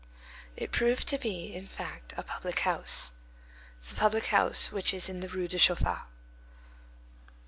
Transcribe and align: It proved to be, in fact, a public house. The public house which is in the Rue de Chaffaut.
It 0.57 0.71
proved 0.71 1.07
to 1.09 1.19
be, 1.19 1.53
in 1.53 1.67
fact, 1.67 2.15
a 2.17 2.23
public 2.23 2.61
house. 2.61 3.13
The 3.87 3.93
public 3.93 4.25
house 4.33 4.71
which 4.71 4.95
is 4.95 5.07
in 5.09 5.19
the 5.19 5.29
Rue 5.29 5.47
de 5.47 5.59
Chaffaut. 5.59 6.07